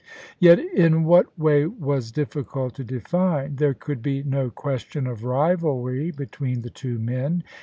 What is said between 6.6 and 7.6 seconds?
the two men.